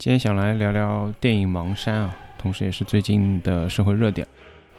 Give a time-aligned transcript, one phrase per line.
[0.00, 4.26] 今天想来聊聊电影《盲山》啊，同时也是最近的社会热点，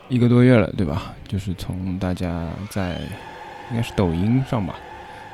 [0.09, 1.13] 一个多月了，对吧？
[1.27, 2.99] 就是从大家在
[3.69, 4.75] 应该是抖音上吧，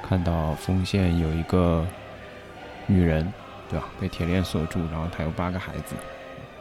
[0.04, 1.88] 看到丰县有一个
[2.86, 3.32] 女人，
[3.70, 3.88] 对吧？
[3.98, 5.96] 被铁链锁住，然后她有八个孩子，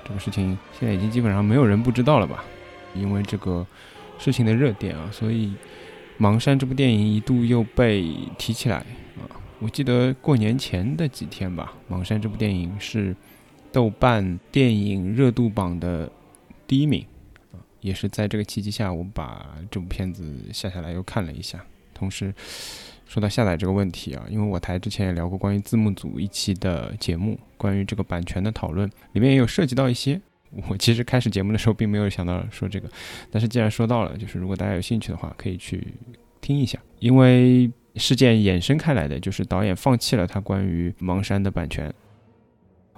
[0.07, 2.45] 这个事情现在已经基本上没有人不知道了吧？
[2.95, 3.67] 因为这个
[4.21, 5.53] 事情的热点啊，所以
[6.23, 8.87] 《盲山》这部电影一度又被提起来。
[9.67, 13.17] 我记得过年前的几天吧，《盲山》这部电影是
[13.73, 16.09] 豆瓣电影热度榜的
[16.69, 17.05] 第一名，
[17.81, 21.65] 也是在这个契机下，我把这部片子下下来又看了一下。
[21.93, 22.33] 同时，
[23.07, 30.21] 说到下载这个问题啊，因为我台之前也聊过关于字幕组一期的节目，关于这个版权的讨论，里面也有涉及到一些。
[30.69, 32.89] 我其实开始节目的时候并没有想到说这个，
[33.33, 35.89] 但是既然说到了，就是如果大家有兴趣的话，可以去
[36.41, 36.79] 听一下。
[37.01, 41.93] 因为事件衍生开来的就是导演放弃了他关于盲山的版权。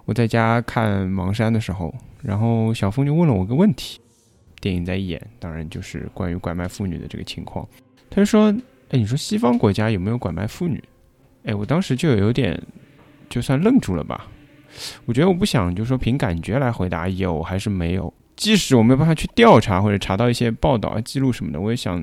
[0.05, 4.01] 我在家看盲山的时候，然后小峰就问了我个问题：
[4.61, 7.69] 电影在演，当然就是关于拐卖妇女的这个情况。
[8.11, 8.51] 他就说
[8.91, 10.83] ：“哎，你说西方国家有没有拐卖妇女？”
[11.45, 12.61] 哎，我当时就有点
[13.29, 14.27] 就算愣住了吧。
[15.07, 22.03] 我觉得我不想就说凭感觉来回答有还是没有，即使我没有办法去调查或者查到一些报道啊记录什么的，我也想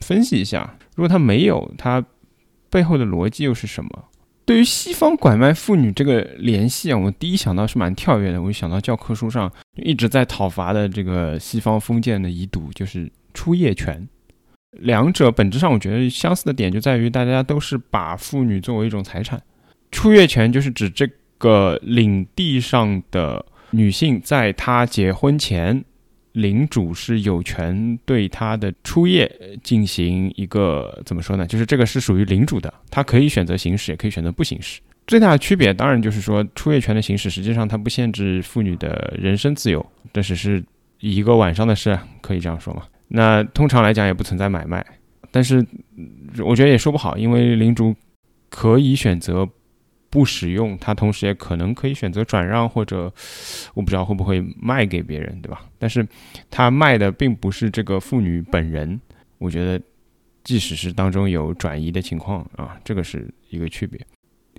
[0.00, 2.04] 分析一下，如果他没有，他
[2.74, 3.90] 背后的逻辑又是什么？
[4.44, 14.04] 对于西方拐卖妇女这个联系啊，我第一想到是蛮跳跃的，我就想到教科书上一直在讨伐的这个西方封建的遗毒，就是出业权。
[14.72, 19.40] 两者本质上我觉得相似的点就在于大家都是把妇女作为一种财产，
[19.92, 21.08] 出业权就是指这。
[21.36, 25.84] 个领地上的女性，在她结婚前，
[26.34, 29.30] 领主是有权对他的初夜
[29.62, 31.46] 进行一个怎么说呢？
[31.46, 34.80] 就是这个是属于领主的，他可以选择行使，也可以选择不行使。
[35.06, 40.62] 最大的区别当然就是说，初夜权的行使实际上它不限制妇女的人身自由，这只是
[41.00, 42.82] 一个晚上的事，可以这样说嘛？
[43.08, 44.84] 那通常来讲也不存在买卖，
[45.30, 45.64] 但是
[46.44, 47.94] 我觉得也说不好，因为领主
[48.50, 49.48] 可以选择。
[50.14, 53.12] 不使用，他同时也可能可以选择转让，或者
[53.74, 55.66] 我不知道会不会卖给别人，对吧？
[55.76, 56.06] 但是
[56.48, 59.00] 他卖的并不是这个妇女本人。
[59.38, 59.82] 我觉得，
[60.44, 64.00] 即使是当中有转移的情况啊，这个是一个区别。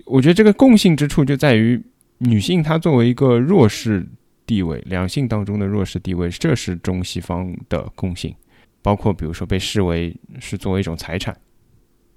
[0.04, 1.82] 我觉得这个共性之处就在于，
[2.18, 4.06] 女性她作为一个弱势
[4.44, 8.34] 地位，两性当中的弱势地位，这是中西方的共性。
[8.82, 11.34] 包括比如说被视为是作为一种财产，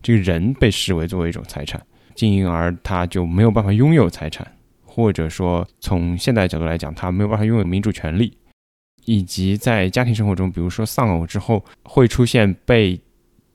[0.02, 1.82] 这个人被视为作为一种财产。
[2.19, 4.46] 进而他就没有办法拥有财产，
[4.84, 8.38] 或者说从现代角度来讲，他没有办法拥有民主权利，
[9.06, 13.00] 以及在家庭生活中，比如说丧偶之后会出现被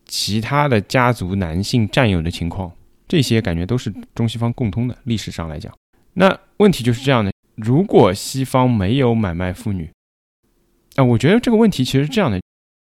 [0.06, 2.72] 其他的家族男性占有的情况，
[3.06, 4.96] 这些感觉都是中西方共通的。
[5.04, 5.70] 历史上来讲，
[6.14, 9.90] 那问题就是这样的：如果西方没有买卖妇女，
[10.96, 12.40] 啊，我觉得这个问题其实是这样的，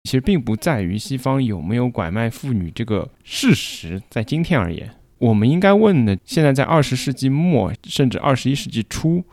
[0.04, 4.90] 其实并不在于西方有没有拐卖妇女这个事实，在今天而言。
[5.18, 9.24] 我们应该问的，现在在二十世纪末甚至二十一世纪初，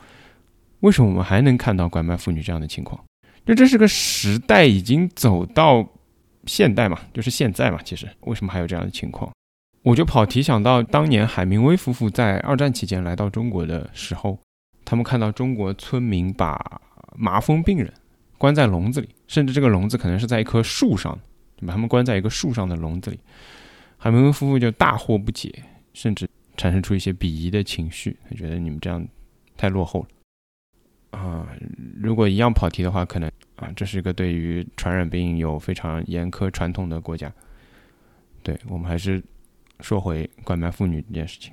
[0.80, 2.98] 为什么我们还能看到拐卖妇女这样的情况？
[3.44, 5.86] 就这是个时代已经走到
[6.46, 7.78] 现代嘛，就是现在嘛。
[7.84, 9.30] 其实为什么还有这样的情况？
[9.82, 14.38] 我就跑题想到当年海明威夫妇在二战期间来到中国的时候，
[14.86, 16.80] 他们看到中国村民把
[17.14, 17.92] 麻风病人
[18.38, 21.18] 关在笼子里，甚至这个笼子可能是在一棵树上，
[21.66, 23.20] 把他们关在一个树上的笼子里，
[23.98, 25.52] 海明威夫妇就大惑不解。
[25.94, 29.04] 甚至产生出一些鄙夷的情绪，他觉得你们这样
[29.56, 31.48] 太落后了啊！
[32.00, 37.32] 如果一样跑题的话，可能啊，这是一个对于传染病有非常严苛传统的国家。
[38.42, 39.22] 对我们还是
[39.80, 41.52] 说回拐卖妇女这件事情。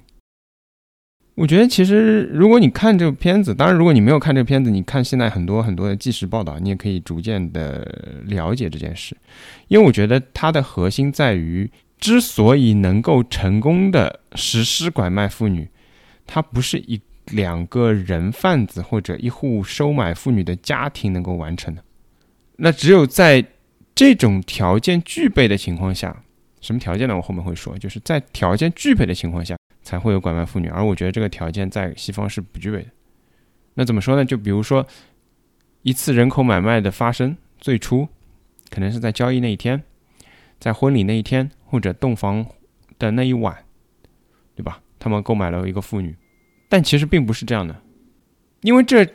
[1.35, 9.15] 我觉得其实如果你看这个片子，当然如果你没有看这个片子，你看现在很多很多的纪实报道，你也可以逐渐的了解这件事，
[9.67, 11.69] 因为我觉得它的核心在于。
[12.01, 15.69] 之所以能够成功的实施拐卖妇女，
[16.25, 21.83] 它不是一两个人贩子或者一户收买妇女的家庭能够完成的。
[22.57, 23.45] 那只有在
[23.93, 26.23] 这种条件具备的情况下，
[26.59, 27.15] 什么条件呢？
[27.15, 30.67] 我后面会说，就是在条件具备的情况下，才会有拐卖妇女。
[30.69, 32.87] 而我觉得这个条件在西方是不具备的。
[33.75, 34.25] 那怎么说呢？
[34.25, 34.85] 就比如说
[35.83, 38.07] 一次人口买卖的发生，最初
[38.71, 39.83] 可能是在交易那一天。
[40.61, 42.45] 在婚礼那一天，或者洞房
[42.99, 43.65] 的那一晚，
[44.55, 44.79] 对吧？
[44.99, 46.15] 他们购买了一个妇女，
[46.69, 47.75] 但其实并不是这样的，
[48.61, 49.05] 因为这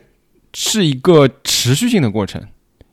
[0.53, 2.45] 是一个持续性的过程。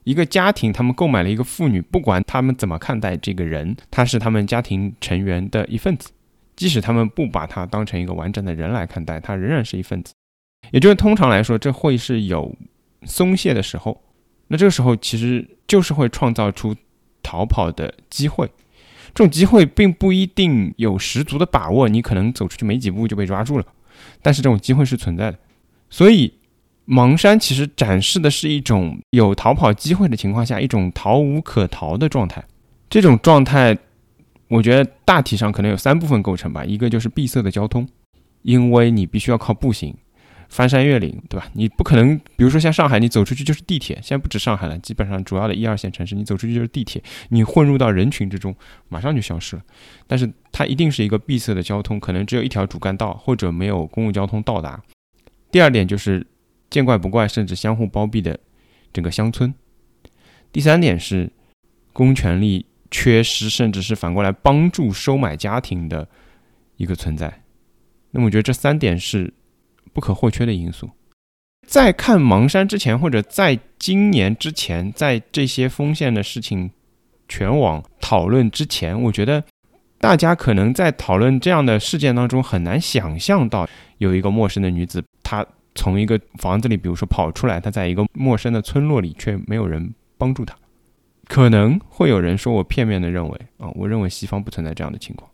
[0.05, 6.13] 一个家庭，他们购买了一个妇女，不管他们怎么看待这个人，他是他们家庭成员的一份子，
[6.55, 10.13] 即使他们不把他当成一个完整的人来看待，他仍然是一份子。
[10.71, 12.55] 也就是通常来说，这会是有
[13.05, 14.01] 松懈的时候。
[14.47, 16.77] 那这个时候其实就是会创造出
[17.25, 18.49] 逃跑的机会。
[19.13, 23.65] 这种机会并不一定有十足的把握，你可能走出去没几步就被抓住了。
[24.21, 25.39] 但是这种机会是存在的。
[25.89, 26.33] 所以，
[26.87, 32.45] 盲山其实展示的是一种有逃跑机会的情况下一种逃无可逃的状态。
[32.91, 33.79] 这种状态，
[34.49, 36.65] 我觉得大体上可能有三部分构成吧。
[36.65, 37.89] 一个就是闭塞的交通，
[38.43, 39.97] 因为你必须要靠步行。
[40.49, 41.49] 翻山越岭，对吧？
[41.55, 43.97] 你不可能，比如说像上海，你走出去就是地铁。
[43.97, 47.03] 现在不止上海了，基本上主要的一二线城市，你走出去就是地铁。
[47.31, 48.55] 你混入到人群之中，
[48.89, 49.63] 马上就消失了。
[50.07, 54.83] 但是它一定是一个闭塞的交通，可能只有一条主干道，或者没有公共交通到达。
[55.51, 56.27] 第二点就是
[56.71, 58.39] 见怪不怪，甚至相互包庇的
[58.93, 59.53] 整个乡村。
[60.53, 61.31] 第三点是
[61.93, 66.09] 公权力缺失，甚至是反过来帮助收买家庭的
[66.77, 67.43] 一个存在。
[68.11, 69.33] 那么我觉得这三点是。
[69.95, 70.91] 不可或缺的因素。
[71.67, 76.71] 在看盲山之前，或者在今年之前，在这些封线的事情
[77.27, 79.43] 全网讨论之前，我觉得
[79.99, 90.55] 大家可能在讨论这样的事件当中很难想象到，有一个陌生的女子，她从一个房子里，比如说跑出来，她在一个陌生的村落里，却没有人帮助她。
[91.27, 95.31] 可能会有人说我片面的认为啊，我认为西方不存在这样的情况，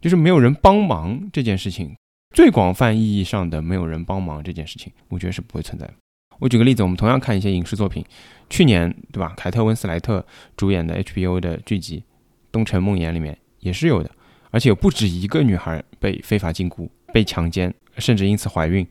[0.00, 1.96] 就是没有人帮忙这件事情。
[2.32, 5.94] 最广泛意义上的没有人帮忙这件事情，我觉得是不会存在的。
[6.38, 8.04] 我举个例子，我们同样看一些影视作品，
[8.50, 9.34] 去年对吧？
[9.36, 10.24] 凯特温斯莱特
[10.56, 12.00] 主演的 HBO 的剧集
[12.50, 14.10] 《东城梦魇》里面也是有的，
[14.50, 18.84] 而且有不止一个女孩被非法禁锢、被强奸，甚至因此怀孕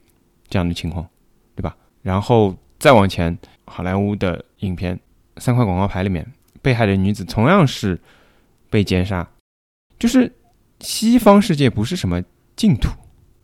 [0.48, 1.06] 这样的情况，
[1.56, 1.76] 对吧？
[2.04, 4.96] 然后再往前，好莱坞的影片
[5.38, 6.26] 《三块广告牌》里面，
[6.62, 8.00] 被害的女子同样是
[8.70, 9.28] 被奸杀，
[10.00, 10.32] 就是
[10.80, 12.24] 西方世界不是什么
[12.56, 12.90] 净土。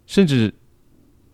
[0.07, 0.51] 甚至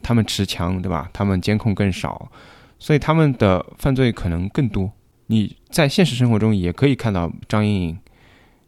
[0.02, 1.10] 他们持枪，对吧？
[1.14, 2.30] 他们监控更少，
[2.78, 4.92] 所以他们的犯罪可能更多。
[5.28, 7.98] 你在现实生活中也可以看到张莹莹，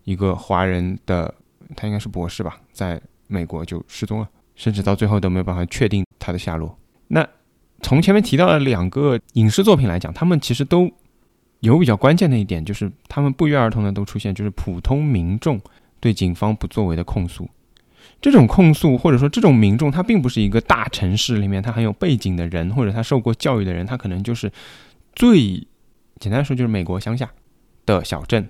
[0.05, 1.35] 一个华人的，
[1.75, 6.77] 他应该是博士吧，在美国就失踪了，甚至到最后都没有办法确定他的下落。
[7.09, 7.27] 那
[7.81, 10.89] 从前面提到的两个影视作品来讲，他们其实都
[11.59, 15.59] 有比较关键的一点，就是他们不约而同的都出现，就是普通民众
[15.99, 17.49] 对警方不作为的控诉。
[18.21, 24.51] 这种控诉，或者说这种民众，他并不是一个大城市里面他很有背景的人，或者他受过教育的人，他可能就是
[25.13, 25.67] 最
[26.19, 27.31] 简单说就是美国乡下
[27.85, 28.49] 的小镇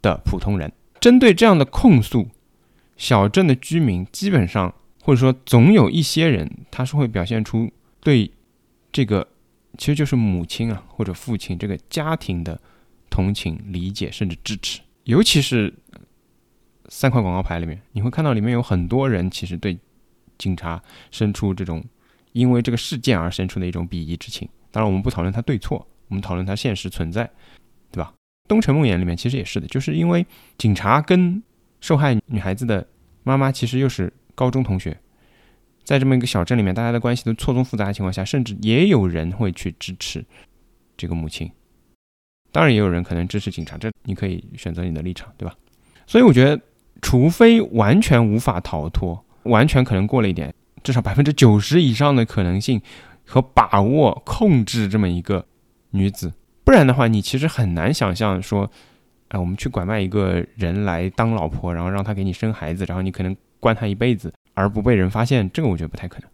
[0.00, 0.72] 的普通人。
[1.00, 2.28] 针对这样的控诉，
[2.96, 7.68] 小镇的居民基本上，或者说总有一些人，他是会表现出
[8.00, 8.30] 对
[8.92, 9.26] 这个
[9.76, 12.60] 其实就是母亲啊或者父亲这个家庭的
[13.10, 15.74] 同情、理解甚至支持，尤其是。
[16.88, 19.78] 三块广告牌里面，你会看到里面有很多人其实对
[20.38, 21.84] 警察生出这种
[22.32, 24.48] 因为这个事件而生出的一种鄙夷之情。
[24.70, 27.24] 当然，我们不讨论他对错，我们讨论他现实存在，
[27.90, 28.12] 对吧？
[28.48, 30.24] 《东城梦魇》里面其实也是的，就是因为
[30.58, 31.42] 警察跟
[31.80, 32.86] 受害女孩子的
[33.22, 34.96] 妈妈其实又是高中同学，
[35.82, 40.24] 在这么一个小镇里面，大家的关系都错综复杂的情况下，甚至也有人会去支持
[40.96, 41.50] 这个母亲。
[42.52, 45.56] 当然，也有人可能支持警察，这你可以选择你的立场，对吧？
[46.06, 46.60] 所以我觉得。
[47.02, 52.80] 除非完全无法逃脱，完全可能过了一点，至少百分之九十以上的可能性
[53.24, 55.46] 和把握控制这么一个
[55.90, 56.32] 女子，
[56.64, 58.70] 不然的话，你其实很难想象说，
[59.28, 66.28] 哎，我们去拐卖一个人来当老婆，然后让他给你生孩子，然后你可能关他一辈子而不被人发现，这个我觉得不太可能。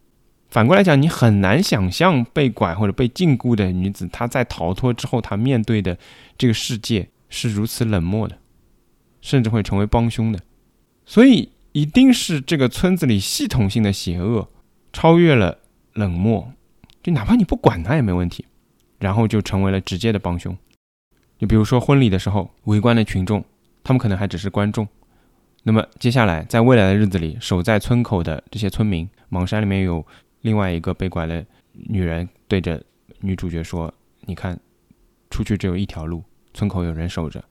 [0.49, 5.97] 反过来讲，你很难想象被拐或者被禁锢的女子，她在逃脱之后，她面对的
[6.37, 8.37] 这个世界是如此冷漠的，
[9.23, 10.38] 甚至会成为帮凶的。
[11.04, 14.49] 所以一定是这个村子里系统性的邪恶
[14.92, 15.59] 超越了
[15.94, 16.52] 冷漠，
[17.02, 18.47] 就哪怕你不管他也没问题，
[18.99, 20.56] 然后就成为了直接的帮凶。
[21.38, 23.44] 就比如说婚礼的时候，围观的群众，
[23.82, 24.87] 他们可能还只是观众。
[25.64, 30.06] 那么接下来在未来的日子里，守在村口的这些村民，莽山里面有
[30.42, 32.82] 另外一个被拐的女人对着
[33.21, 33.92] 女主角说
[34.26, 34.59] ：“你看，
[35.30, 36.23] 出去只有一条路，
[36.54, 37.42] 村口有人守着。”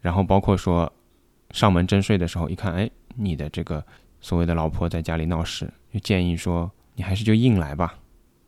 [0.00, 0.92] 然后包括说。
[1.50, 3.84] 上门征税的时候，一看，哎，你的这个
[4.20, 7.98] 所谓的老婆在家里闹事，就建议说，你还是就硬来吧。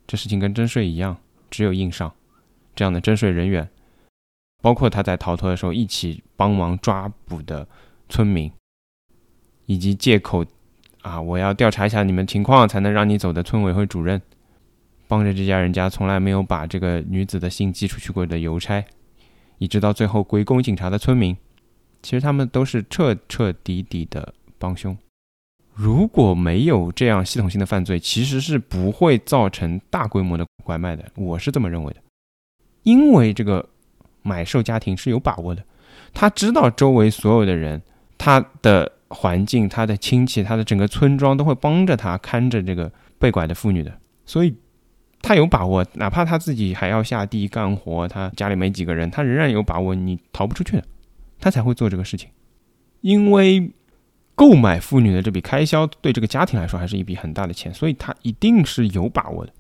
[0.07, 1.17] 这事情跟征税一样，
[1.51, 2.13] 只有硬上。
[2.75, 3.69] 这样的征税人员，
[4.63, 7.67] 包括他在逃脱的时候一起帮忙抓捕的
[8.09, 8.51] 村民，
[9.67, 10.45] 以及借口
[11.03, 14.21] 啊，我要调查一下你们情况才能让你走的村委会主任，
[15.09, 18.85] 帮着这家人家从来没有把这个女子的信寄出去过的邮差，
[19.59, 21.37] 一直到最后归功警察的村民。
[22.03, 24.97] 其实他们都是彻彻底底的帮凶，
[25.75, 31.05] 如果没有这样系统性的犯罪，其实是不会造成大规模的拐卖的。
[31.15, 32.01] 我是这么认为的，
[32.83, 33.69] 因为这个
[34.23, 35.63] 买受家庭是有把握的，
[36.13, 37.81] 他知道周围所有的人，
[38.19, 44.55] 他的环境、他的亲戚、他的整个村庄都会帮着他看着这个被拐的妇女的，所以
[45.23, 50.85] 他有把握，哪怕他自己还要下地干活，他家里没几个人，他仍然有把握你逃不出去的，
[51.41, 52.29] 他才会做这个事情，
[53.01, 53.73] 因为。
[54.37, 59.53] 购买妇女的这笔开销对这个家庭来说还是一笔很大的钱，所以他一定是有把握的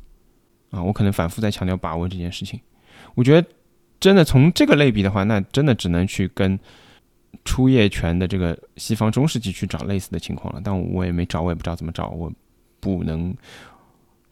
[0.70, 0.82] 啊！
[0.82, 2.58] 我可能反复在强调把握这件事情。
[3.14, 3.46] 我觉得
[3.98, 6.58] 真的从这个类比的话，那真的只能去跟
[7.44, 10.62] 出业权的这个西方中世纪去找类似的情况了。
[10.64, 12.32] 但我也没找，我也不知道怎么找，我
[12.80, 13.36] 不能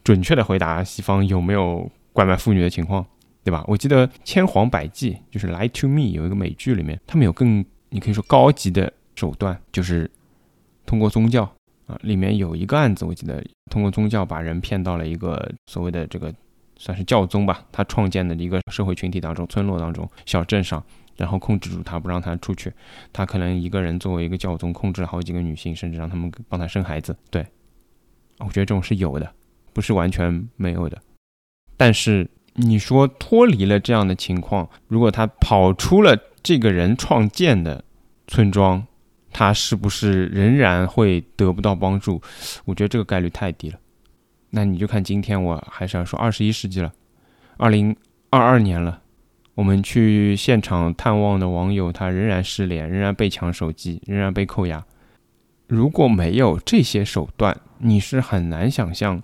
[0.03, 3.05] 准确的回答西方有没有拐卖妇女的情况，
[3.49, 3.65] 对吧？
[3.67, 10.11] 我记得《千谎百计》就是《Lie to Me》有一个美剧里面，他们有更你可以说高级的手段，就是。
[10.85, 11.45] 通过宗教
[11.87, 16.33] 啊，里面有一个案子，我记得通过宗教把人骗到了一个所谓的这个
[16.79, 20.83] 算是教宗吧，他创建的一个社会群体当中、村落当中、小镇上，
[21.17, 22.73] 然后控制住他，不让他出去。
[23.13, 27.15] 他可能一个人作为一个教宗，控制了好几个女性，甚至让他们帮他生孩子。
[27.31, 27.47] 对，
[28.39, 29.31] 我觉得这种是有的，
[29.75, 30.99] 不是完全没有的。
[31.77, 32.27] 但是
[32.61, 37.85] 你说脱离了这样的情况，如果他跑出了这个人创建的
[38.27, 38.85] 村庄，
[39.33, 42.21] 他是不是仍然会得不到帮助？
[42.65, 43.79] 我觉得这个概率太低了。
[44.51, 46.93] 那你就看今天，我还是要说，二十一世纪了，
[47.59, 47.95] 二零
[48.31, 49.03] 二二年了，
[49.55, 54.85] 我们去现场探望的网友，他仍然失联，仍然被抢手机，仍然被扣押。
[55.67, 59.23] 如果没有这些手段，你是很难想象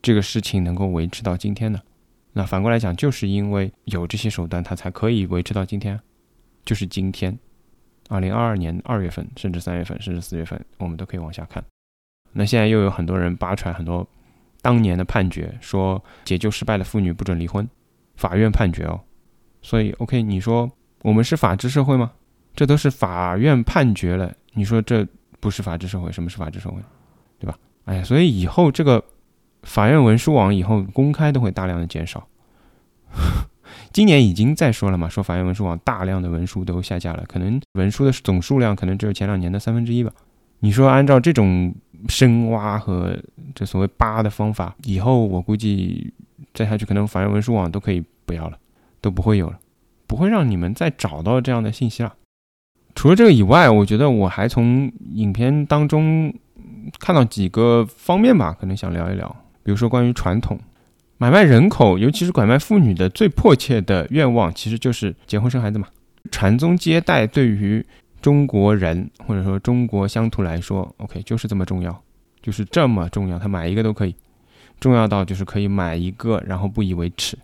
[0.00, 1.82] 这个事情能够维持到今天的。
[2.38, 5.98] 那反过来讲，就是因为有这些手段，它才可以维持到今天，
[6.66, 7.34] 就是今天。
[8.10, 11.64] 二零二二年二月份，甚至三月份，甚至四月份，我们都可以往下看。
[12.32, 14.06] 那现在又有很多人扒出来很多
[14.60, 17.66] 当年的判决，说解救失败的妇女不准离婚，
[18.16, 19.00] 法院判决哦。
[19.62, 22.12] 所以，OK，你说我们是法治社会吗？
[22.54, 25.08] 这都是法院判决了，你说这
[25.40, 26.12] 不是法治社会？
[26.12, 26.76] 什么是法治社会？
[27.38, 27.58] 对吧？
[27.86, 29.02] 哎呀，所以以后这个
[29.66, 32.26] 法院文书网以后公开都会大量的减少。
[33.92, 40.12] 今年已经在说了嘛，说法院文书网大量的文书都下架了，可能文书的总数量可能只有前两年的三分之一吧。
[40.60, 41.74] 你说按照这种
[42.08, 43.16] 深挖和
[43.54, 46.12] 这所谓扒的方法，以后我估计
[46.54, 48.58] 再下去，可能法院文书网都可以不要了，
[49.00, 49.58] 都不会有了，
[50.06, 52.14] 不会让你们再找到这样的信息了。
[52.94, 56.32] 除了这个以外，我觉得我还从影片当中
[56.98, 60.56] 看到几个方面吧，可能想聊一聊，比如说关于传统。
[61.18, 65.88] 买卖人口，尤其是拐卖妇女的最迫切的愿望，其实就是结婚生孩子嘛。
[66.30, 67.84] 传宗接代对于
[68.20, 72.00] 中国人或者说中国乡土来说，OK，就是这么重要，
[72.40, 73.40] 就是这么重要。
[73.40, 74.14] 他买一个都可以，
[74.78, 77.36] 重要到就是可以买一个，然后不以为耻。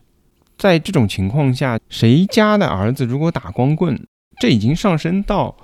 [0.56, 4.00] 在这种情况下，谁家的儿子如果打光棍，
[4.38, 5.56] 这已经上升到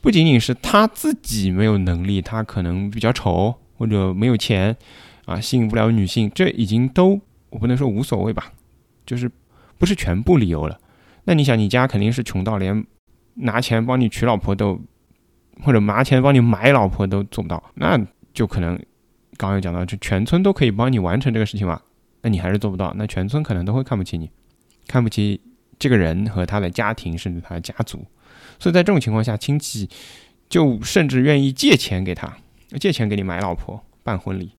[0.00, 4.76] 不仅仅是他自己没有能力，他可能比较丑或者没有钱
[5.28, 7.20] 啊，吸引不了女性，这已经都。
[7.50, 8.52] 我不能说无所谓吧，
[9.06, 9.30] 就是
[9.76, 10.78] 不是全部理由了。
[11.24, 12.84] 那你想，你家肯定是穷到连
[13.34, 14.80] 拿钱帮你娶老婆都，
[15.62, 17.98] 或者拿钱帮你买老婆都做不到，那
[18.32, 18.76] 就可能
[19.36, 21.80] 刚刚有讲到，就全村都可以帮你完成这个事情嘛？
[22.22, 24.30] 那你还是做不到，那全村可能都会看不起你，
[24.86, 25.40] 看不起
[25.78, 28.04] 这个人和他的家庭，甚至他的家族。
[28.58, 29.88] 所以在这种情况下，亲戚
[30.48, 32.36] 就甚至愿意借钱给他，
[32.80, 34.57] 借钱给你买老婆、办婚礼。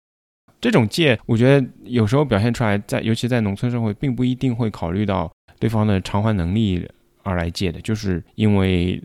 [0.62, 6.86] 这种借，我觉得有时候表现出来，在尤其在农村社会，并不一定会考虑到对方的偿还能力
[7.24, 9.02] 而来借的，就是因为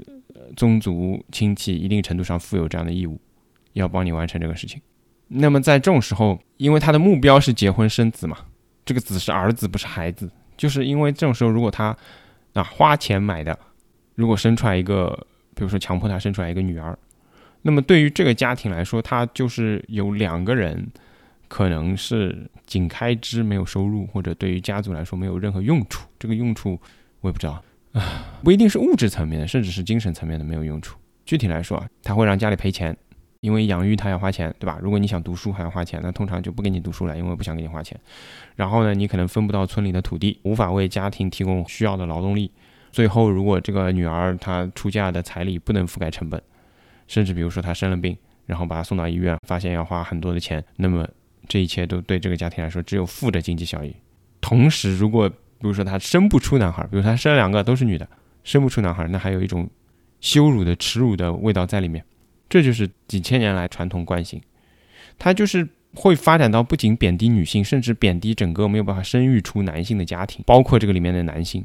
[0.57, 3.21] 宗族亲戚一定程度上负有这样的义务，
[3.75, 4.81] 要帮你完成这个事情。
[5.29, 8.37] 那么在这种时候，因为他的目标是结婚生子嘛，
[8.85, 11.97] 这个子是儿子，不是孩子，就是因为这种时候，如果他
[12.55, 13.57] 啊花钱买的，
[14.17, 16.99] 如果生出来一个，比如说强迫他生出来一个女儿，
[17.63, 20.85] 那么对于这个家庭来说，他就是有两个人。
[21.49, 26.09] 可能是仅开支没有收入，或者对于家族来说没有任何用处。
[26.19, 26.81] 这个用处
[27.21, 28.03] 我也不知道啊，
[28.43, 30.99] 不一定是物质层面的，甚至是精神层面的没有用处。
[31.25, 32.97] 具体来说啊，他会让家里赔钱，
[33.41, 34.79] 因为养育他要花钱，对吧？
[34.83, 37.99] 如果你想读书还要花钱，那通常就不给你读书了，因为不想给你花钱。
[38.57, 42.51] 然后呢，你可能分不到村里的土地，无法为家庭提供需要的劳动力。
[42.91, 46.43] 最后，如果这个女儿她出嫁的彩礼不能覆盖成本，
[47.07, 51.09] 甚至比如说她生了病，然后把她送到医院，发现要花很多的钱，那么。
[51.49, 53.95] 这一切都对这个家庭来说只有负的经济效益。
[54.41, 58.07] 同时，如果比如说他生不出男孩，比如他生两个都是女的，
[58.43, 59.69] 生不出男孩，那还有一种
[60.21, 62.05] 羞辱的耻辱的味道在里面。
[62.49, 64.41] 这就是几千年来传统惯性，
[65.19, 71.65] 它就是会发展到不仅贬低女性，甚至贬低整个没有办法生育出男性的家庭，包括这个里面的男性。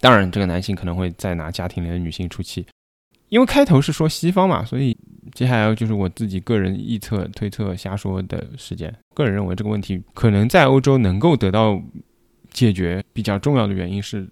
[0.00, 2.66] 当然，这个男性可能会再拿家庭里的女性出气，
[3.32, 4.94] 因为开头是说西方嘛，所以
[5.32, 8.94] 接下来就是我自己个人臆测、推测、瞎说的时间。
[9.14, 11.82] 个人认为这个问题可能在欧洲能够得到
[12.50, 14.28] 解决，比较重要的原因是，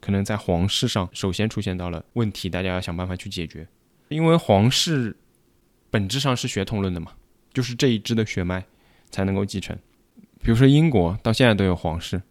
[0.00, 3.68] 可能在皇室上首先出现到了问题，大家要想办法去解决。
[4.08, 5.14] 因为皇室
[5.90, 7.12] 本质上是血统论的嘛，
[7.52, 8.64] 就是这一支的血脉
[9.10, 9.76] 才能够继承。
[10.42, 12.22] 比如说英国到现在都有皇室，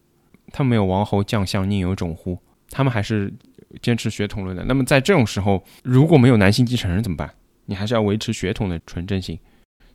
[0.51, 2.39] 他们没有王侯将相宁有种乎？
[2.72, 3.31] 他们还是
[3.81, 4.63] 坚持血统论的。
[4.65, 7.33] 那么在这种时候，如果没有男性继承人怎么办？
[7.65, 9.37] 你还是要维持血统的纯正性。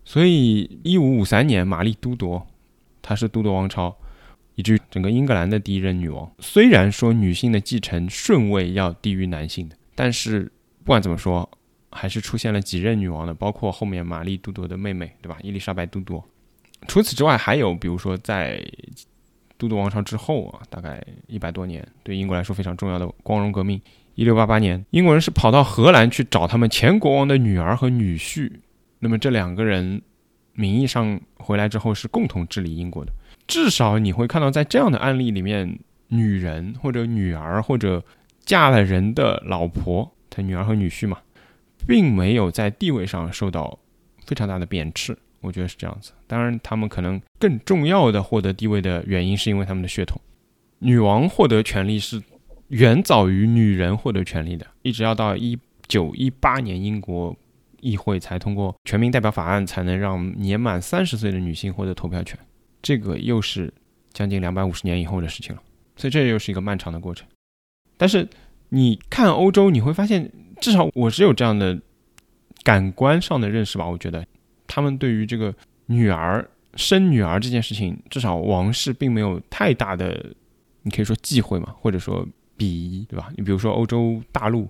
[0.04, 2.46] 所以，一五五三年，玛丽都铎，
[3.02, 3.96] 她是都铎王朝，
[4.54, 6.30] 以至于整个英格兰的第一任女王。
[6.38, 10.50] 虽然说女性的继承顺位要低于男性的，但是
[10.84, 11.48] 不管怎么说。
[11.92, 15.38] 还是出现了几任女王的，包括后面玛丽·都铎的妹妹，对吧？
[15.40, 16.22] 伊丽莎白·都铎。
[16.86, 18.62] 除此之外，还有比如说在
[19.58, 23.80] 都铎王朝之后啊，大概一百多年，对英国来说非常重要的光荣革命，
[24.14, 28.50] 一六八八年，英国人是跑到荷兰去找他们前国王的女儿和女婿。
[28.98, 30.00] 那么这两个人
[30.52, 33.12] 名义上回来之后是共同治理英国的。
[33.46, 38.04] 至少你会看到，在这样的案例里面，女人或者女儿或者
[38.44, 41.18] 嫁了人的老婆，他女儿和女婿嘛。
[41.86, 43.78] 并没有在地位上受到
[44.24, 46.12] 非常大的贬斥，我觉得是这样子。
[46.26, 50.20] 当然，他们可能更重要的获得地位的原因是因为他们的血统。
[50.78, 52.22] 女王获得权力是
[52.68, 57.36] 远早于女人获得权力的，一直要到一九一八年英国
[57.80, 62.38] 议会才通过全民代表法案，才能让年满三十岁的女性获得投票权。
[62.82, 63.72] 这个又是
[64.12, 65.62] 将近两百五十年以后的事情了，
[65.96, 67.26] 所以这又是一个漫长的过程。
[67.96, 68.28] 但是
[68.68, 70.30] 你看欧洲，你会发现。
[70.58, 71.78] 至少我是有这样的
[72.62, 73.86] 感官上的认识吧。
[73.86, 74.26] 我觉得
[74.76, 75.54] 他们对于这个
[75.86, 80.22] 女儿生女儿这件事情，至少王室并没有太大的，
[80.82, 83.32] 你可以说忌讳嘛，或者说鄙夷，对吧？
[83.38, 84.68] 你比如说欧洲大陆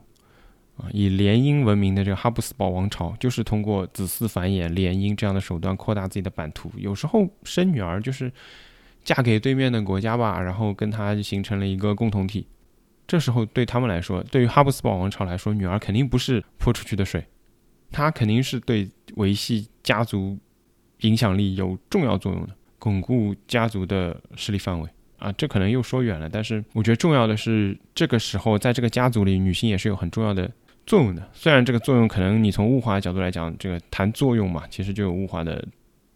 [0.77, 6.71] 啊，以联姻闻名的这个哈布斯堡王朝，就是通过子嗣繁衍、联姻这样的手段扩大自己的版图。
[6.77, 8.31] 有时候生女儿就是
[9.03, 12.47] 嫁给对面的国家吧，然后跟他形成了一个共同体。
[13.09, 17.27] 这时候对他们来说，对于哈布斯堡王朝来说，女儿肯定不是泼出去的水，
[17.91, 20.37] 她肯定是对维系家族
[21.01, 22.49] 影响力有重要作用的，
[22.81, 25.31] 巩固家族的势力范围啊。
[25.33, 30.51] 这可能又说远了，但是我觉得重要的是，这个时候在这个家族里，女性也是有很重要的
[30.87, 31.31] 作用的。
[31.33, 35.65] 虽然这个作用可能你从物化角度来讲，这个谈作用嘛，其实就有物化的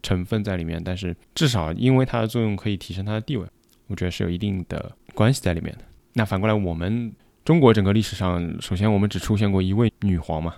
[0.02, 3.46] 成分在里面，但是至少因为它的作用可以提升她的地位，
[3.86, 5.84] 我觉得是有一定的关系在里面的。
[6.14, 7.12] 那反过来，我们
[7.44, 10.56] 中国整个历史上，首先我们只出现过一位女皇嘛，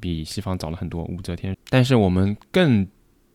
[0.00, 1.56] 比西方早了很多，武则天。
[1.68, 2.86] 但是我们更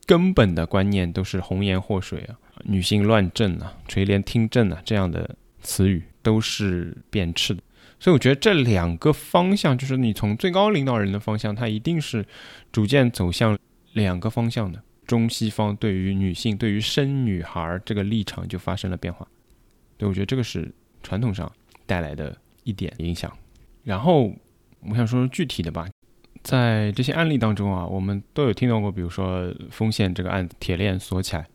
[0.06, 7.62] 根本的观念都是红颜祸水啊，女性乱政啊，垂帘听政啊，这样的词语都是贬斥的。
[8.00, 12.26] 所以我觉得这两个方向，就是你从最高领导人的方向，它一定是
[12.72, 13.58] 逐渐走向
[13.94, 14.82] 两个方向的。
[15.06, 19.28] 中西方对于女性、对于生女孩这个立场就发生了变化。
[19.98, 20.74] 对，我觉得这个是。
[21.06, 21.52] 传统上
[21.86, 23.30] 带来的一点影响，
[23.84, 24.34] 然后
[24.80, 25.86] 我想说说具体的吧，
[26.44, 31.48] 在这些案例当中啊，我们都有听到过，比如说丰县这个案子，铁链锁起来，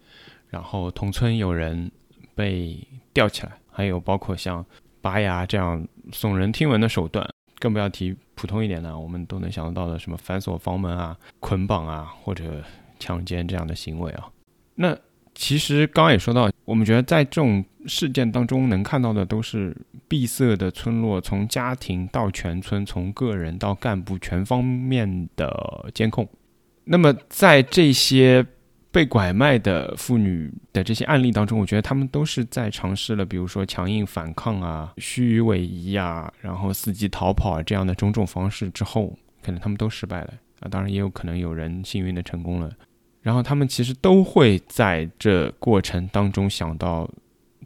[0.49, 1.91] 然后同村有人
[2.35, 2.77] 被
[3.13, 4.65] 吊起来，还有包括像
[5.01, 12.65] 拔牙这样耸人听闻的手段，更不要提普通一点的，我们都能想得到的什么反锁房门啊、捆绑啊或者
[12.99, 14.29] 强奸这样的行为啊，
[14.75, 14.99] 那。
[15.39, 19.75] 其实刚刚也说到，我们觉得在这种事件当中能看到的都是
[20.09, 26.29] 闭塞的村落，从家庭到全村，从个人到干部全方面的监控。
[26.83, 28.45] 那么在这些
[28.91, 40.69] 被拐卖的妇女的这些案例当中，我觉得他们都是在尝试了，比如说强硬反抗啊、虚伪夷啊，然后伺机逃跑啊这样的种种方式之后，可能他们都失败了啊。
[40.69, 42.69] 当然也有可能有人幸运的成功了。
[43.29, 47.07] 然后他们其实都会在这过程当中想到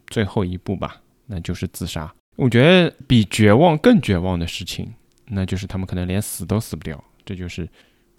[0.07, 2.13] 最后一步吧，那就是自杀。
[2.35, 4.93] 我觉得比绝望更绝望的事情，
[5.27, 7.01] 那就是他们可能连死都死不掉。
[7.23, 7.65] 这就是《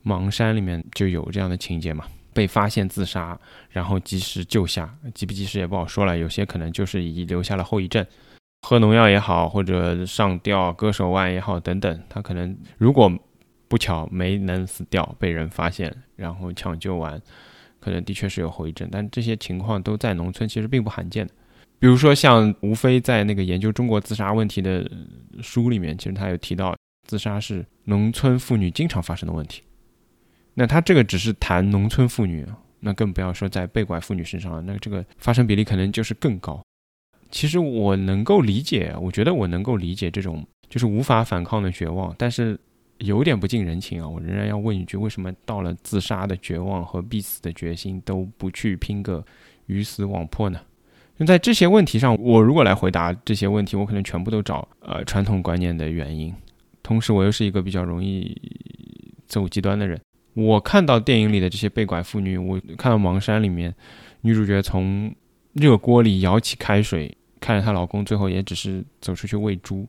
[0.02, 6.16] 盲山》里面就有这样的情节嘛，被发现自杀，然后及时救下，及不及时也不好说了。
[6.16, 8.06] 有些可能就是已留下了后遗症，
[8.62, 13.12] 喝农药也好，或者上吊割手腕也好等等，他可能如果。
[13.74, 17.20] 不巧没能死掉，被人发现，然后抢救完，
[17.80, 21.34] 可能的确是有后遗症，但这些情况都在农村其实并不罕见的。
[21.80, 24.88] 比如说像吴飞在那个研究中国自杀问题的
[25.42, 26.76] 书里面，其实他有提到，
[27.08, 29.64] 自杀是农村妇女经常发生的问题。
[30.54, 32.46] 那他这个只是谈农村妇女，
[32.78, 36.62] 那更不要说在被拐妇女身上了，那这个发生比例可能就是更高。
[37.32, 42.56] 其实我能够理解，我觉得我能够理解这种就是无法反抗的绝望，但是
[42.98, 44.08] 有点不近人情啊！
[44.08, 49.24] 我仍然要问一句：为什么到了自杀的绝望和必死的决心都不去拼个
[49.66, 50.60] 鱼死网破呢？
[51.18, 56.34] 就在这些问题上，我如果来回答这些问题，我可能全部都找呃传统观念的原因。
[56.82, 58.36] 同时，我又是一个比较容易
[59.26, 60.00] 走极端的人。
[60.34, 63.74] 我看到电影里的这些被拐妇女，我看到《盲山》里面
[64.22, 65.14] 女主角从
[65.52, 67.16] 热锅里舀起开水。
[67.40, 69.86] 看着她老公，最后也只是走出去喂猪。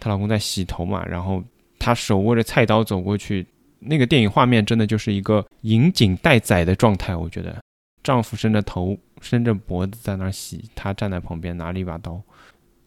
[0.00, 1.42] 她老公在洗头嘛，然后
[1.82, 3.44] 她手握着菜刀走过去。
[3.80, 7.16] 那个电影画面真的就是一个引颈待宰的状态。
[7.16, 7.60] 我觉得
[8.04, 12.22] 丈夫伸着头、伸着脖子在那儿洗，她站在旁边拿了一把刀。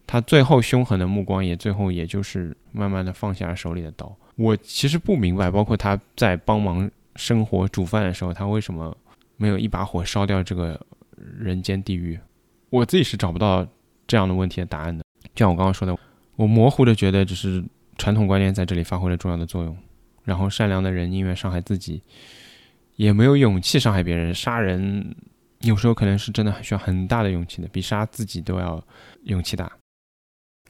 [0.06, 4.10] 她最后凶狠的目光也最后也就是慢慢的放下了手里的刀。
[4.36, 8.96] 我其实不明白，包括她在帮忙生火煮饭的时候，她为什么
[9.36, 10.80] 没有一把火烧掉这个
[11.38, 12.18] 人间地狱？
[12.70, 13.66] 我自己是找不到。
[14.08, 15.02] 这样的问题的答案的，
[15.34, 15.98] 就像我刚刚说的，
[16.36, 17.60] 我模糊的觉得只是
[17.98, 19.76] 传统观念在这里发挥了重要的作用。
[20.24, 22.02] 然后善良的人宁愿伤害自己，
[22.96, 24.34] 也没有勇气伤害别人。
[24.34, 25.14] 杀人
[25.60, 28.82] 有时候可能是真的需要很大的勇气的，比杀自己都要
[29.22, 29.70] 勇气大。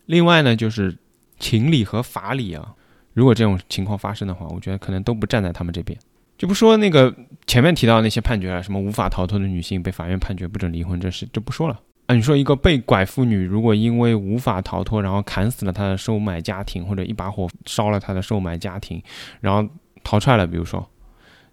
[0.04, 0.96] 另外呢，就是
[1.38, 2.74] 情理和法理啊，
[3.14, 5.98] 如果这种情况发生的话，我觉得可能都不站在他们这边。
[6.36, 11.80] 就不说那个前面提到那些判决了，什么无法逃脱的女性被法院判决不准离婚，这事就不说了。
[12.06, 19.02] 啊，你说一个被拐妇女，如果因为无法逃脱，然后砍死了她的收买家庭，或者一把火烧了她的收买家庭，
[19.40, 19.68] 然后
[20.04, 20.88] 逃出来了，比如说，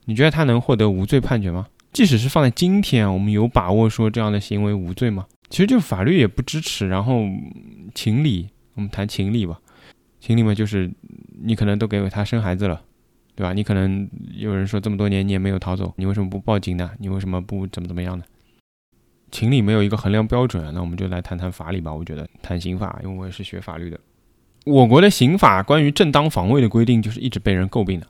[0.05, 1.67] 你觉得她能获得无罪判决吗？
[1.91, 5.25] 即使是放在今天，我们有把握说这样的行为无罪吗？
[5.49, 6.87] 其实就法律也不支持。
[6.87, 7.23] 然后
[7.95, 9.59] 情理，我们谈情理吧。
[10.19, 10.91] 情理嘛，就是
[11.41, 12.81] 你可能都给他生孩子了，
[13.35, 13.53] 对吧？
[13.53, 16.91] 你可能有人说这么多年你也没有逃走，你为什么不报警呢？
[16.99, 18.23] 你为什么不怎么怎么样呢？
[19.33, 21.91] 情理没有一个衡量标准啊，那我们就来谈谈法理吧。
[21.91, 23.99] 我觉得谈刑法，因为我也是学法律的。
[24.63, 28.07] 我国的刑法关于正当防卫的规定，就是一直被人诟病的。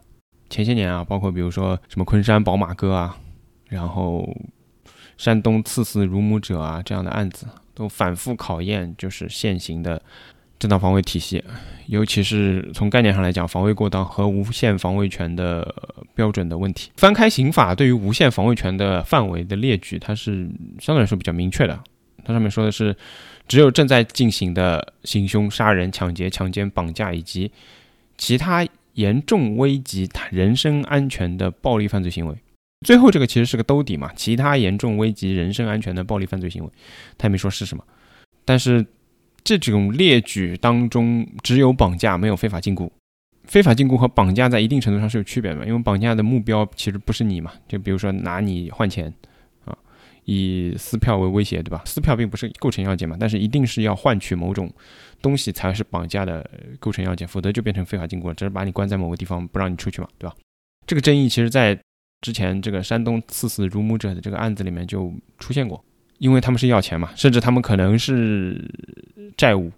[0.50, 3.18] 前些年啊，包括比如说什么昆山宝马哥啊，
[3.70, 4.30] 然后
[5.18, 10.02] 山东刺死乳母者啊这样的案子，都反复考验就是现行的。
[10.63, 11.43] 正当防卫体系，
[11.88, 15.76] 尤其是从概念上来讲，防卫过当和无限防卫权的
[16.15, 16.89] 标准的问题。
[16.95, 20.49] 翻开刑法对于无限防卫权的范围的列举，它是
[20.80, 21.78] 相对来说比较明确的。
[22.23, 22.95] 它上面说的是，
[23.45, 27.52] 只有正在进行的行凶、杀人、抢劫、强奸、绑架以及
[28.17, 32.36] 其他严重危及他人身安全的暴力犯罪行为。
[32.88, 36.69] 最后这个其实是个兜底嘛，其他严重危及人身安全的暴力犯罪行为，
[37.17, 37.84] 他也没说是什么，
[38.45, 38.86] 但是。
[39.43, 42.89] 这种列举当中只有绑架，没有非法禁锢。
[43.43, 49.13] 非法禁锢和绑架在一定程度上是有区别的，因为绑架的目标其实不是你嘛，就比如说拿你换钱
[49.65, 49.77] 啊，
[50.23, 51.82] 以撕票为威胁，对吧？
[51.86, 54.71] 撕票并不是构成要件嘛，但是一定是要换取某种
[55.21, 60.34] 东西才是绑架的构成要件，否则就变成非法禁锢了，只是把你关在某个地方不让你出去嘛，对吧？
[60.88, 61.77] 这个争议其实在
[62.21, 65.84] 之前这个山东刺死辱母者的这个案子里面就出现过。
[66.19, 68.63] 因为他们是要钱嘛，甚至他们可能是
[69.38, 69.72] 债务，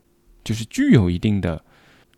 [0.43, 1.61] 就是具有一定的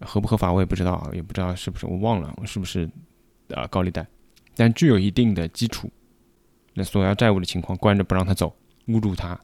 [0.02, 2.89] 合不合法我也不知道，也不知道是不是我忘了是不是
[3.54, 4.06] 啊高利贷，
[4.56, 5.89] 但具有一定的基础，
[6.73, 8.56] 那索要债务的情况关着不让他走，
[8.88, 9.39] 侮辱他，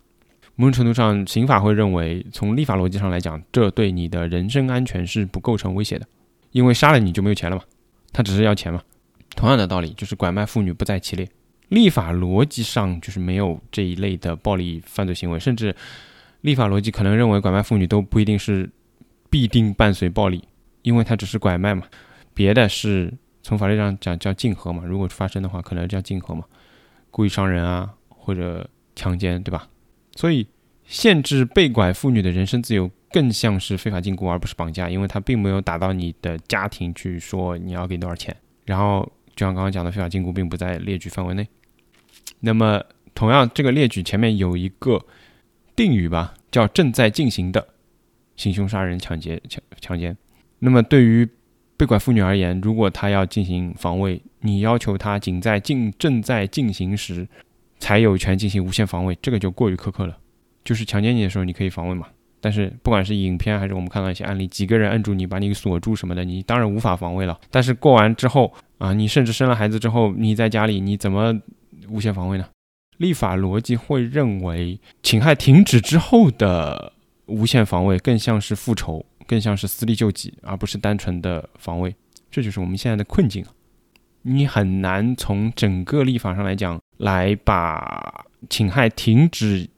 [0.55, 6.07] 某种程度上刑法会认为从立法逻辑上来讲，这对你的人身安全是不构成威胁的，
[6.51, 7.63] 因为杀了你就没有钱了嘛，
[8.11, 8.83] 他只是要钱嘛，
[9.35, 11.27] 同样的道理就是拐卖妇女不在其列。
[11.69, 15.75] 立法逻辑上就是没有这一类的暴力犯罪行为，甚至
[16.43, 18.69] 立法逻辑可能认为拐卖妇女都不一定是
[19.29, 20.43] 必定伴随暴力，
[20.81, 21.83] 因为它只是拐卖嘛，
[22.33, 26.43] 别的是从法律上讲叫竞合嘛，如果发生的话可能叫竞合嘛，
[27.09, 29.67] 故意伤人啊或者强奸，对吧？
[30.15, 30.45] 所以
[30.85, 41.47] 限制被拐妇女的人身自由更像是非法禁锢而不是绑架，因为它并没有打到你的家庭去说你要给多少钱，然后就像刚刚讲的非法禁锢并不在列举范围内。
[42.41, 42.83] 那么，
[43.15, 45.01] 同样，这个列举前面有一个
[45.75, 47.67] 定语吧，叫“正在进行的
[48.35, 50.15] 行凶杀人、抢劫、强强奸”。
[50.59, 51.27] 那么，对于
[51.75, 57.27] 被拐妇女而言，如果她要进行防卫，你要求她仅在进正在进行时
[57.79, 60.17] 才有权进行无限防卫，这个就过于苛刻了。
[60.63, 62.07] 就是强奸你的时候，你可以防卫嘛？
[62.39, 67.39] 但是，不管是影片还是我们看到一些案例，几个人摁住你，把你锁住什么的，你当然无法防卫了。
[67.49, 71.41] 但是过完之后啊，你甚至生了孩子之后，你在家里，你怎么？
[71.89, 72.45] 无限防卫呢？
[72.97, 76.93] 立法逻辑会认为，侵害停止之后的
[77.25, 81.95] 无限防卫更像是复仇，更像是私利救济，而不是单纯的防卫。
[82.29, 83.51] 这就是我们现在的困境啊！
[84.23, 89.69] 你很难从整个立法上来讲，来把侵害停止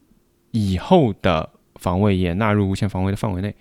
[0.52, 3.54] 以后的防卫也纳入无限防卫的范围内。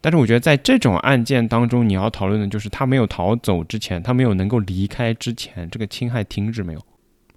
[0.00, 6.80] 但是我觉得在这种案件当中，你要讨论的就是他没有逃走之前，他没有能够离开之前，这个侵害停止没有，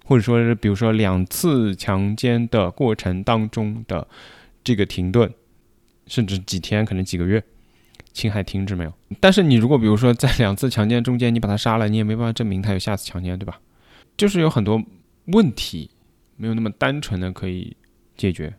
[0.04, 4.06] 或者说是比如说两次强奸的过程当中的
[4.64, 5.32] 这个停顿，
[6.06, 7.42] 甚至几天，可能几个月，
[8.12, 8.92] 侵害停止没有。
[9.20, 13.60] 但是你如果比如说在两次强奸中间你把他杀了，你也没办法证明他有下次强奸，对吧？
[14.16, 14.82] 就是有很多
[15.26, 15.90] 问题
[16.36, 17.76] 没有那么单纯的可以
[18.16, 18.52] 解决。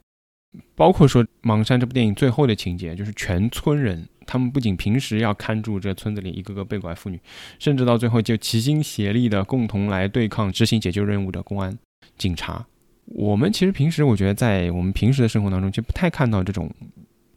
[0.76, 7.20] 包括说《盲山》这部电影最后的情节，就是全村人，他们不仅平时要看住这村子里一个个被拐妇女，
[7.60, 11.78] 甚至到最后就齐心协力的共同来对抗执行解救任务的公安、
[12.18, 12.66] 警察。
[13.06, 16.72] 我们其实平时，我觉得在我们平时的生活当中，就不太看到这种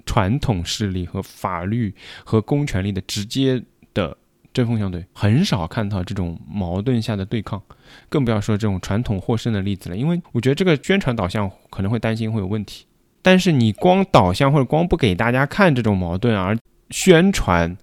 [0.05, 1.93] 传统势力和法律
[2.25, 3.61] 和公权力的直接
[3.93, 4.17] 的
[4.55, 7.61] 针锋相对，很少看到这种矛盾下的对抗，
[8.09, 9.97] 更不要说这种传统获胜的例子了。
[9.97, 12.87] 因为我觉得这个宣传导向可能会担心会有问题。
[13.21, 16.57] 但是你光导向或者光不给大家看这种矛盾而
[16.91, 17.77] 宣传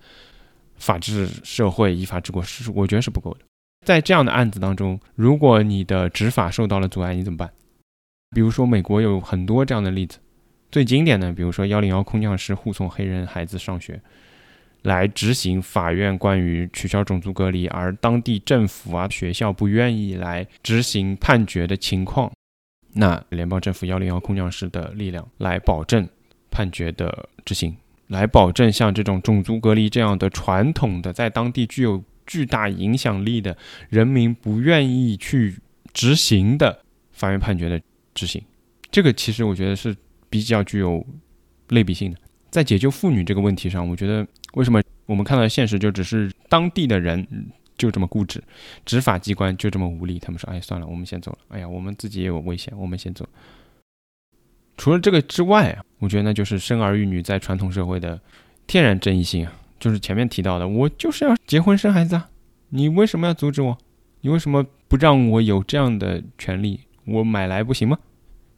[0.75, 3.39] 法治社会依法治国是我觉得是不够的。
[3.85, 7.51] 在这样的案子当中，如果你的执法受到了阻碍，你怎么办？
[8.33, 10.19] 比如说美国有很多这样的例子，
[10.71, 14.01] 最经典的，比如说幺零幺空降师护送黑人孩子上学，
[14.83, 22.31] 来执行法院关于取消种族隔离，而当地政府啊学校不愿意来执行判决的情况。
[22.93, 26.07] 那联邦政府幺零幺空降师的力量来保证
[26.49, 27.75] 判决的执行，
[28.13, 33.57] 来保证像这种种族隔离这样的传统的在当地具有巨大影响力的
[33.89, 35.57] 人民不愿意去
[35.91, 36.79] 执行的
[37.11, 37.81] 法院判决的
[38.13, 38.41] 执行，
[38.89, 39.93] 这个其实我觉得是
[40.29, 41.05] 比较具有
[41.69, 42.17] 类比性的。
[42.49, 47.27] 在解救妇女这个问题上，我觉得为什么我们看到现实就只是当地的人。
[47.75, 48.41] 就这么固执，
[48.85, 50.19] 执法机关就这么无力。
[50.19, 53.27] 他们说：“哎，算了，我们先走了。”哎呀，我们自己也有危险，我们先走。
[54.77, 58.19] 除了这个之外啊，我觉得那就是生儿育女在传统社会的
[58.65, 62.29] 天然正义性啊，就是前面提到的，我就是要结婚生孩子啊，
[62.69, 63.77] 你为什么要阻止我？
[64.21, 66.79] 你为什么不让我有这样的权利？
[67.05, 67.97] 我买来不行吗？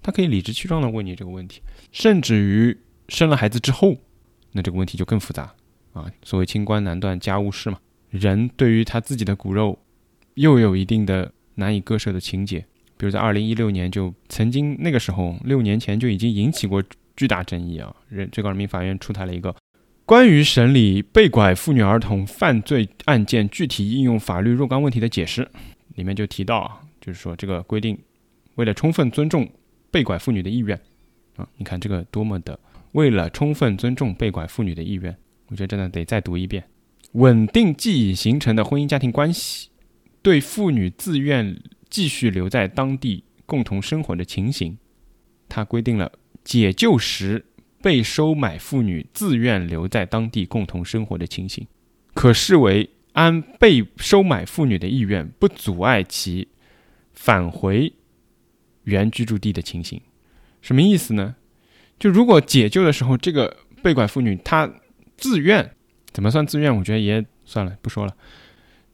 [0.03, 2.77] 他可以理直气壮的问你这个问题，甚至于
[3.09, 3.97] 生了孩子之后，
[4.51, 5.51] 那这个问题就更复杂
[5.93, 6.05] 啊。
[6.23, 7.79] 所谓清官难断家务事嘛。
[8.11, 9.79] 人对于他自己的骨肉，
[10.35, 12.63] 又有一定的难以割舍的情结。
[12.97, 16.83] 比如在二零一六年，就曾经那个时候，六年前就已经引起过
[17.15, 17.93] 巨大争议啊。
[18.09, 19.55] 人最高人民法院出台了一个
[20.05, 25.49] 关于审理被拐妇女儿童犯罪案件具体应用法律若干问题的解释，
[25.95, 27.97] 里面就提到啊，就是说这个规定
[28.55, 29.49] 为了充分尊重
[29.89, 30.79] 被拐妇女的意愿
[31.35, 32.59] 啊，你看这个多么的
[32.91, 35.15] 为了充分尊重被拐妇女的意愿，
[35.47, 36.63] 我觉得真的得再读一遍。
[37.13, 39.69] 稳定既已形成的婚姻家庭关系，
[40.21, 41.57] 对妇女自愿
[41.95, 44.77] 继续留在当地共同生活的情形，
[45.47, 46.11] 它规定了
[46.43, 47.45] 解救时
[47.81, 51.65] 被收买妇女自愿留在当地共同生活的情形，
[52.13, 56.49] 可视为按被收买妇女的意愿不阻碍其
[57.13, 57.93] 返回
[58.83, 60.01] 原居住地的情形。
[60.61, 61.37] 什么意思呢？
[61.97, 64.69] 就如果解救的时候，这个被拐妇女她
[65.15, 65.71] 自愿。
[66.11, 66.75] 怎么算自愿？
[66.75, 68.13] 我觉得也算了，不说了。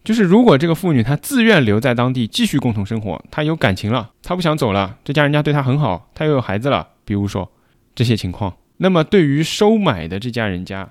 [0.04, 7.52] 就是如果这个妇女她自愿留在当地继续共同生活，她有感情了，她不想走了，这家人家对她很好，她又有孩子了，比如说
[7.94, 10.90] 这些情况，那么对于收买的这家人家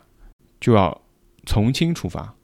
[0.61, 1.01] 就要
[1.45, 2.35] 从轻处罚。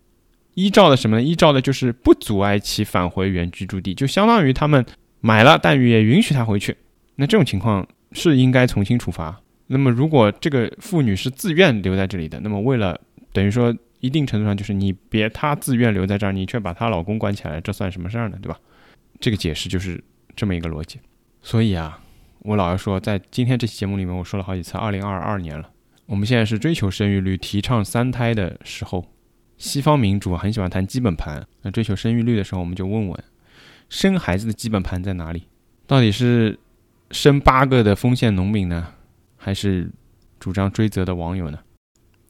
[0.55, 1.23] 依照的什么呢？
[1.23, 4.85] 依照的就是不阻碍其返回原居住地，就相当于他们
[5.21, 6.77] 买了，但也允许他回去。
[7.17, 9.39] 那这种情况是应该从轻处罚。
[9.67, 12.99] 那么如果这个妇女是自愿留在这里的，那么为了
[13.33, 13.75] 等于说，
[14.07, 18.39] 一定程度上就是你别她自愿留在这儿，你却把她老公关起来，这算什么事儿呢？
[18.41, 18.59] 对吧？
[19.19, 20.03] 这个解释就是
[20.37, 21.01] 这么一个逻辑。
[21.43, 22.01] 所以啊，
[22.41, 25.69] 我老要说，在今天这期节目里面，我说了好几次，二零二二年了，
[26.07, 29.05] 我们现在是追求生育率、提倡三胎的时候。
[29.59, 33.25] 西方民主很喜欢谈基本盘，那追求生育率的时候，我们就问问，
[33.89, 35.45] 生孩子的基本盘在哪里？
[35.87, 36.59] 到底是
[37.11, 38.89] 生八个的丰县农民呢，
[39.39, 39.91] 还是
[40.39, 41.59] 主张追责的网友呢？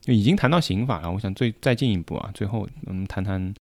[0.07, 3.53] 就已经谈到刑法了，我想最再进一步啊，最后我们谈谈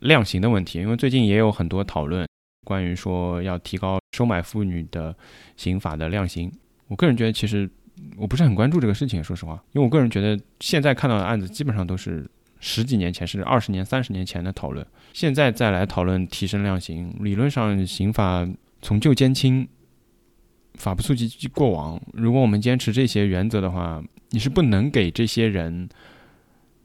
[0.00, 2.28] 量刑的问题，因为最近也有很多讨论
[2.66, 5.16] 关于说要提高收买妇女的
[5.56, 6.52] 刑法的量刑。
[6.88, 7.66] 我个人觉得其实
[8.18, 18.46] 我不是很关注这个事情，说实话，因为我个人觉得现在看到的案子基本上都是十几年前甚至二十年、三十年前的讨论，现在再来讨论提升量刑，理论上刑法
[18.82, 19.66] 从旧兼轻，
[20.74, 24.04] 法不溯及过往，如果我们坚持这些原则的话。
[24.34, 25.88] 你是不能给这些人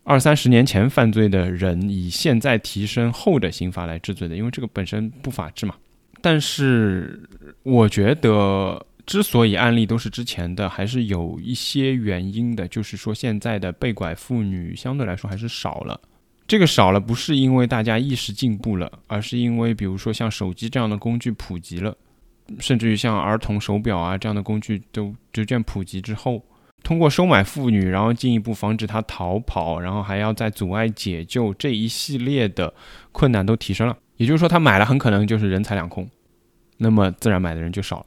[0.04, 5.74] 二三十年前犯罪的人以现在提升后的刑罚来治罪的，因为这个本身不法治嘛。
[6.22, 7.28] 但是
[7.64, 16.00] 我觉得，之所以案例都是之前的，还是有一些原因的，就是说现在的被拐妇女相对来说还是少了。
[16.46, 21.98] 这个少了不是因为大家意识进步了，而是因为比如说像手机这样的工具普及了，
[22.60, 26.46] 甚至于像儿童手表啊这样的工具都逐渐普及之后。
[26.84, 32.74] 通过收买妇女，然后进一步防止她逃跑，然后还要再阻碍解救这一系列的
[33.12, 33.98] 困难都提升了。
[34.18, 36.10] 也就是说，他买了很可能就是人财两空，
[36.78, 38.06] 那么自然买的人就少了。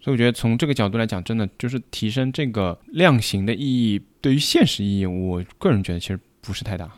[0.00, 6.88] 所以我觉得从这个角度来讲，真的就是提升这个量刑的意义，对于现实意义，我个人觉得其实不是太大。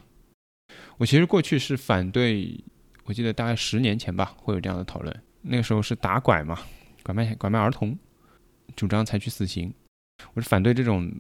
[0.99, 2.63] 我其实过去是反对，
[3.07, 5.23] 我记得大概十年前吧，会有这样的讨论。
[5.41, 6.59] 那个时候是打拐嘛，
[7.03, 7.99] 拐卖拐卖儿童，
[8.77, 9.73] 主张采取死刑。
[10.35, 11.13] 我是反对这种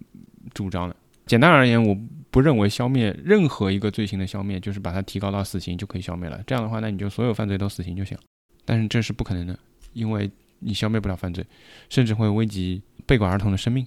[0.54, 0.96] 主张的。
[1.26, 1.96] 简单而言，我
[2.32, 6.42] 不认为消灭任何一个罪行的消灭，就是把它提高到死刑就可以消灭了。
[6.44, 8.18] 这样的话，那你就所有犯罪都死刑就行。
[8.64, 9.56] 但是这是不可能的，
[9.92, 11.44] 因为你消灭不了犯罪，
[11.88, 13.86] 甚至会危及被拐儿童的生命。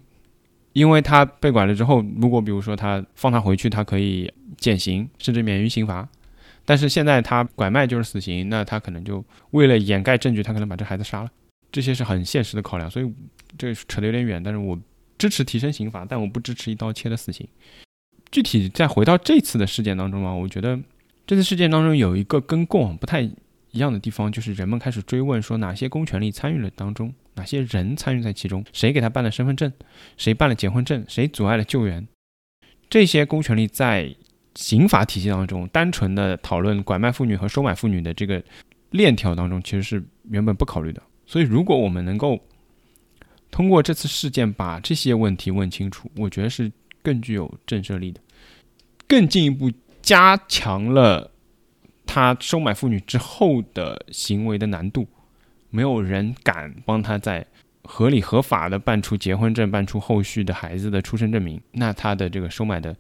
[0.71, 6.08] 因为他被拐了之后，如果比如说他放他回去，他可以减刑，甚至免于刑罚。
[6.63, 11.30] 但是现在他拐卖就是死刑，那他可能就为了掩盖证据，他可能把这孩子杀了。
[11.73, 13.13] 这些是很现实的考量，所以
[13.58, 14.41] 这扯得有点远。
[14.41, 14.80] 但是我。
[15.17, 17.47] 支持提升刑罚，但我不支持一刀切的死刑。
[18.32, 20.80] 具体再回到这次的事件当中啊，我觉得
[21.26, 29.71] 这次事件当中有一个跟过往不太一样的地方，就是人们开始追问说哪些公权力参与了当中，哪些人参与在其中，谁给他办了身份证，
[30.17, 32.08] 谁办了结婚证，谁阻碍了救援。
[32.89, 34.15] 这些公权力在
[34.56, 38.43] 刑法体系当中，单纯的讨论拐卖妇女和收买妇女的这个
[38.91, 41.02] 链条当中，其实是原本不考虑的。
[41.26, 42.39] 所以，如果我们能够
[43.54, 46.72] 通过这次事件把这些问题问清楚，我觉得是
[47.04, 48.20] 更具有震慑力的，
[49.08, 51.30] 更进一步加强了
[52.04, 55.08] 他收买妇女之后的行为的难度。
[55.70, 57.46] 没有人敢帮他在
[57.84, 62.96] 合理合法的办出结婚证，办出后续的孩子的出生证明，那他的这个收买的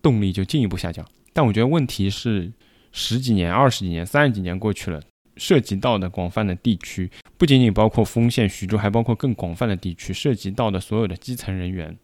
[0.00, 1.04] 动力就进一步下降。
[1.32, 2.52] 但我觉得问题是
[2.92, 5.02] 十几年、二十几年、三十几年过去了。
[5.36, 10.12] 涉及到的广泛的地区，不仅仅包括丰县、徐州，还包括更广泛的地区。
[10.12, 11.96] 涉及到的所有的基层人员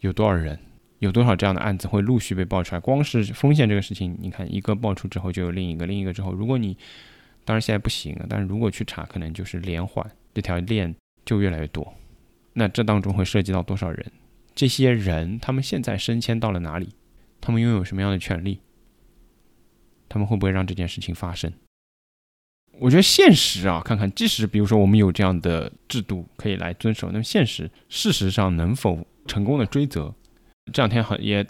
[0.00, 0.58] 有多少人？
[1.00, 2.80] 有多少这样的案子会陆续被爆出来？
[2.80, 6.76] 光是丰县这个事情，你看一个爆出之后就有另一个，另一个之后，如果你
[7.44, 10.92] 当然现在不行了，但是如果去查，可能就是连环，这条链
[11.24, 11.94] 就越来越多。
[12.54, 14.12] 那这当中会涉及到多少人？
[14.56, 16.88] 这些人他们现在升迁到了哪里？
[17.40, 18.60] 他们拥有什么样的权利？
[20.08, 21.52] 他们会不会让这件事情发生？
[22.80, 30.14] 我觉得现实啊，看看，即使比如说我们有这样的制度可以来遵守，那么现实事实上能否成功的追责？
[30.72, 31.44] 这两天很也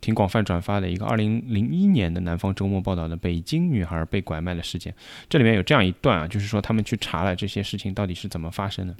[0.00, 4.94] 挺广泛转发的一个二零零一年的南方周末报道的北京女孩被拐卖的事件，
[5.28, 8.94] 这里面有这样一段啊，就是说他们去查了这些事情到底是怎么发生的。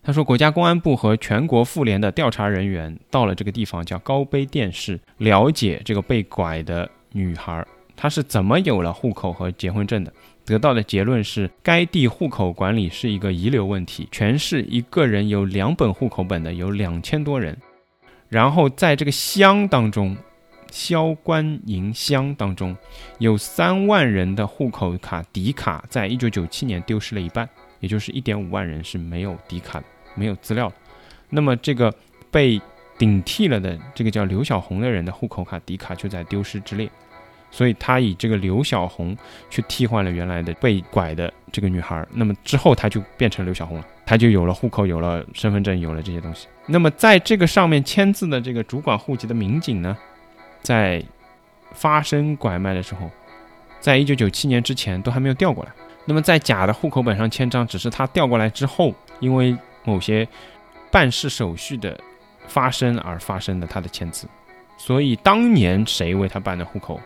[0.00, 10.12] 他说，国家公安部和全国妇联的调查人员到了这个地方叫高碑店市，了解这个被拐的女孩她是怎么有了户口和结婚证的。
[10.48, 14.08] 得到的结论是，该地户口管理是一个遗留问题。
[14.10, 17.54] 全市一个人有两本户口本的有两千多人，
[18.30, 20.16] 然后在这个乡当中，
[20.70, 22.74] 萧关营乡当中，
[23.18, 27.46] 有三万人的户口卡底卡，在一九九七年丢失了一半，
[27.80, 29.82] 也就是一点五万人是没有底卡，
[30.14, 30.72] 没有资料。
[31.28, 31.94] 那么这个
[32.30, 32.58] 被
[32.96, 36.90] 顶替了的这个叫刘小红的人的户口卡底卡就在丢失之列。
[37.50, 39.16] 所以他以这个刘小红
[39.48, 46.46] 去替换了原来的被拐的这个女孩，那么之后他就变成刘小红了，他就有了户口，有了身份证，有了这些东西。
[46.66, 49.96] 那么在这个上面签字的这个主管户籍的民警呢，
[50.62, 51.02] 在
[51.72, 53.10] 发生拐卖的时候，
[53.80, 55.72] 在一九九七年之前都还没有调过来。
[56.04, 60.26] 那么在假的户口本上签章，只是他调过来之后，因为某些
[60.90, 61.98] 办事手续的
[62.46, 64.26] 发生而发生的他的签字。
[64.76, 67.00] 所以当年谁为他办的户口？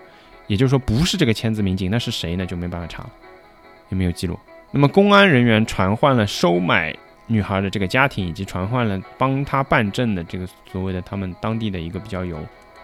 [0.46, 2.44] 也就是说，不是这个签字民警，那是谁呢？
[2.44, 3.10] 就没办法查了，
[3.90, 4.38] 也没有记录。
[4.70, 6.94] 那么，公安人员传唤了收买
[7.26, 12.38] 女孩的这个家庭，以及传唤了帮他办证的这个所谓的他们当地的一个比较有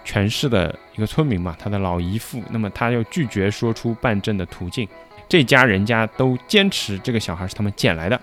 [0.05, 2.43] 权势的一个村民嘛，他的老姨父。
[2.51, 4.89] 那么，他又拒绝说出办证的途径。
[5.29, 8.19] 这家人家都坚持这个小孩是他们捡来的。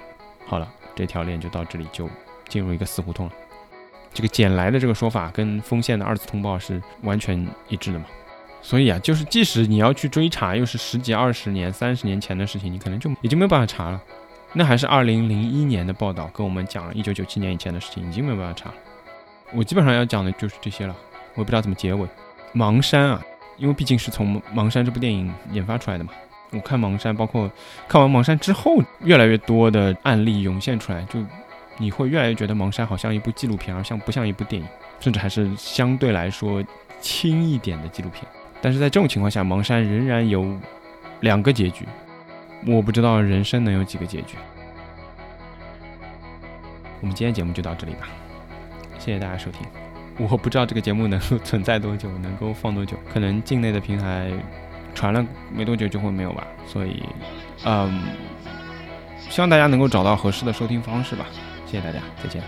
[0.45, 2.09] 好了，这条链就到这里就
[2.47, 3.31] 进入一个死胡同了。
[4.13, 8.05] 这个捡来的这个说法跟丰县的二次通报是完全一致的嘛？
[8.65, 14.01] 所以啊，就是即使你要去追查，又是十几、二十年、三十年前的事情，你可能就已经没有办法查了。
[14.53, 18.75] 那还是二零零一年的报道，跟我们讲一九九七年以前的事情，已经没有办法查了。
[19.53, 20.95] 我基本上要讲的就是这些了，
[21.35, 22.07] 我也不知道怎么结尾。
[22.55, 23.23] 盲山啊，
[23.57, 26.11] 因为毕竟是从《盲山》这部电影研发出来的嘛。
[26.49, 27.47] 我看《盲山》，包括
[27.87, 31.23] 看完《盲山》之后，越来越多的案例涌现出来，就
[31.77, 34.67] 你会越来越觉得《盲山》好像一部纪录片，而像不像一部电影，
[34.99, 36.63] 甚至还是相对来说
[36.99, 38.25] 轻一点的纪录片。
[38.65, 40.43] 但是在这种情况下，《盲山》仍然有
[41.19, 41.85] 两个结局。
[42.65, 44.37] 我不知道人生能有几个结局。
[46.99, 48.07] 我们今天节目就到这里吧，
[48.97, 49.61] 谢谢大家收听。
[50.17, 54.31] 我不知道这个节目能够存在多久，能够放多久，可能境内的平台
[54.95, 56.47] 传了没多久就会没有吧。
[56.65, 57.03] 所以，
[57.65, 58.01] 嗯，
[59.29, 61.27] 希望大家能够找到合适的收听方式吧。
[61.67, 62.41] 谢谢大家，再见。